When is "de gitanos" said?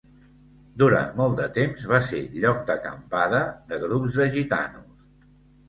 4.25-5.33